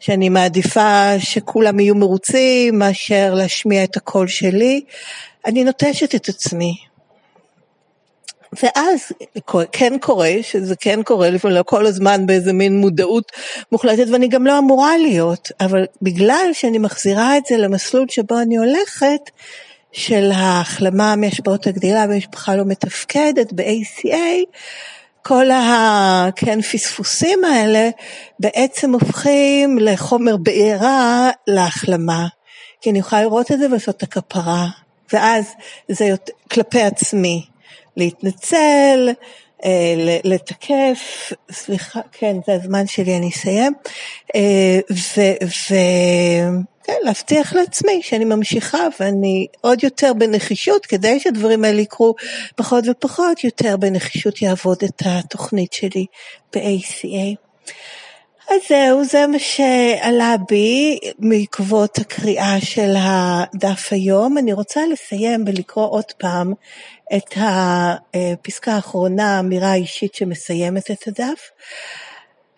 שאני 0.00 0.28
מעדיפה 0.28 1.18
שכולם 1.18 1.80
יהיו 1.80 1.94
מרוצים 2.08 2.78
מאשר 2.78 3.34
להשמיע 3.34 3.84
את 3.84 3.96
הקול 3.96 4.28
שלי, 4.28 4.80
אני 5.46 5.64
נוטשת 5.64 6.14
את 6.14 6.28
עצמי. 6.28 6.74
ואז 8.62 9.12
כן 9.72 9.92
קורה, 10.00 10.32
שזה 10.42 10.76
כן 10.76 11.02
קורה, 11.02 11.30
לפעמים 11.30 11.56
לא 11.56 11.62
כל 11.62 11.86
הזמן 11.86 12.26
באיזה 12.26 12.52
מין 12.52 12.76
מודעות 12.76 13.32
מוחלטת, 13.72 14.04
ואני 14.12 14.28
גם 14.28 14.46
לא 14.46 14.58
אמורה 14.58 14.98
להיות, 14.98 15.48
אבל 15.60 15.84
בגלל 16.02 16.50
שאני 16.52 16.78
מחזירה 16.78 17.36
את 17.36 17.46
זה 17.46 17.56
למסלול 17.56 18.06
שבו 18.08 18.40
אני 18.40 18.56
הולכת, 18.56 19.30
של 19.92 20.30
ההחלמה 20.34 21.16
מהשפעות 21.16 21.66
הגדילה 21.66 22.06
במשפחה 22.06 22.56
לא 22.56 22.64
מתפקדת, 22.64 23.52
ב-ACA, 23.52 24.44
כל 25.28 25.46
הפספוסים 25.50 27.38
כן, 27.42 27.48
האלה 27.48 27.90
בעצם 28.38 28.92
הופכים 28.92 29.78
לחומר 29.78 30.36
בעירה 30.36 31.30
להחלמה. 31.46 32.26
כי 32.80 32.90
אני 32.90 32.98
יכולה 32.98 33.22
לראות 33.22 33.52
את 33.52 33.58
זה 33.58 33.66
ולעשות 33.66 33.96
את 33.96 34.02
הכפרה, 34.02 34.66
ואז 35.12 35.44
זה 35.88 36.14
כלפי 36.50 36.82
עצמי. 36.82 37.46
להתנצל, 37.96 39.10
אה, 39.64 40.20
לתקף, 40.24 41.32
סליחה, 41.50 42.00
כן, 42.12 42.36
זה 42.46 42.52
הזמן 42.52 42.86
שלי, 42.86 43.16
אני 43.16 43.28
אסיים, 43.28 43.72
אה, 44.34 44.78
וכן, 46.88 46.98
להבטיח 47.02 47.52
לעצמי 47.52 48.00
שאני 48.02 48.24
ממשיכה 48.24 48.86
ואני 49.00 49.46
עוד 49.60 49.84
יותר 49.84 50.12
בנחישות, 50.18 50.86
כדי 50.86 51.20
שהדברים 51.20 51.64
האלה 51.64 51.80
יקרו 51.80 52.14
פחות 52.56 52.84
ופחות, 52.90 53.44
יותר 53.44 53.76
בנחישות 53.76 54.42
יעבוד 54.42 54.78
את 54.84 55.02
התוכנית 55.04 55.72
שלי 55.72 56.06
ב-ACA. 56.54 57.36
אז 58.50 58.60
זהו, 58.68 59.04
זה 59.04 59.26
מה 59.26 59.38
שעלה 59.38 60.36
בי 60.48 60.98
בעקבות 61.18 61.98
הקריאה 61.98 62.56
של 62.60 62.94
הדף 62.98 63.88
היום. 63.90 64.38
אני 64.38 64.52
רוצה 64.52 64.80
לסיים 64.92 65.44
ולקרוא 65.46 65.88
עוד 65.90 66.12
פעם 66.18 66.52
את 67.16 67.34
הפסקה 67.36 68.72
האחרונה, 68.72 69.36
האמירה 69.36 69.70
האישית 69.72 70.14
שמסיימת 70.14 70.90
את 70.90 71.08
הדף. 71.08 71.50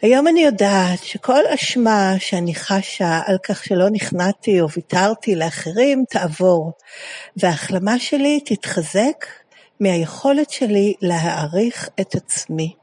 היום 0.03 0.29
אני 0.29 0.41
יודעת 0.41 1.05
שכל 1.05 1.47
אשמה 1.47 2.15
שאני 2.19 2.55
חשה 2.55 3.21
על 3.27 3.39
כך 3.43 3.65
שלא 3.65 3.91
נכנעתי 3.91 4.61
או 4.61 4.67
ויתרתי 4.71 5.35
לאחרים 5.35 6.05
תעבור, 6.11 6.73
וההחלמה 7.37 7.99
שלי 7.99 8.41
תתחזק 8.45 9.27
מהיכולת 9.81 10.51
שלי 10.51 10.95
להעריך 11.03 11.89
את 12.01 12.15
עצמי. 12.15 12.80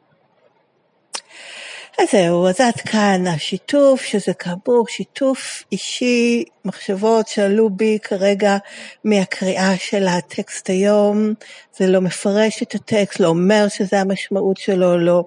אז 2.00 2.08
זהו, 2.12 2.48
אז 2.48 2.62
עד 2.62 2.76
כאן 2.76 3.28
השיתוף, 3.28 4.02
שזה 4.02 4.34
כאמור 4.34 4.86
שיתוף 4.88 5.64
אישי, 5.72 6.44
מחשבות 6.66 7.28
שעלו 7.28 7.70
בי 7.70 7.98
כרגע 8.04 8.58
מהקריאה 9.04 9.78
של 9.78 10.08
הטקסט 10.08 10.70
היום. 10.70 11.34
זה 11.78 11.88
לא 11.88 12.02
מפרש 12.02 12.64
את 12.64 12.76
הטקסט, 12.76 13.20
לא 13.20 13.28
אומר 13.28 13.68
שזה 13.68 14.02
המשמעות 14.02 14.58
שלו, 14.58 14.98
לא 14.98 15.24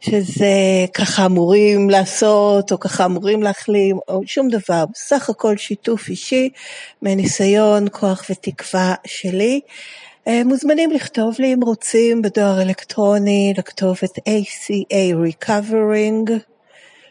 שזה 0.00 0.46
ככה 0.94 1.26
אמורים 1.26 1.90
לעשות, 1.90 2.72
או 2.72 2.80
ככה 2.80 3.04
אמורים 3.04 3.42
להחלים, 3.42 3.98
או 4.08 4.20
שום 4.26 4.48
דבר. 4.48 4.84
בסך 4.94 5.30
הכל 5.30 5.56
שיתוף 5.56 6.08
אישי 6.08 6.50
מניסיון, 7.02 7.86
כוח 7.92 8.24
ותקווה 8.30 8.94
שלי. 9.06 9.60
אה, 10.28 10.44
מוזמנים 10.44 10.90
לכתוב 10.90 11.34
לי 11.38 11.54
אם 11.54 11.60
רוצים 11.62 12.22
בדואר 12.22 12.62
אלקטרוני 12.62 13.54
לכתובת 13.58 14.18
ACA 14.18 15.14
Recovering 15.44 16.30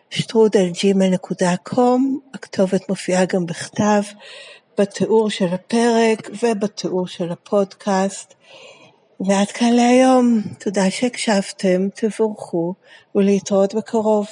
שטרודלג'ימל.com, 0.10 2.02
הכתובת 2.34 2.89
מופיעה 2.89 3.26
גם 3.26 3.45
בכתב 3.45 4.02
בתיאור 4.78 5.30
של 5.30 5.48
הפרק 5.48 6.30
ובתיאור 6.43 7.08
של 7.08 7.32
הפודקאסט. 7.32 8.34
ועד 9.19 9.48
כאן 9.48 9.74
להיום, 9.74 10.41
תודה 10.60 10.91
שהקשבתם, 10.91 11.88
תבורכו 11.95 12.74
ולהתראות 13.15 13.76
בקרוב. 13.76 14.28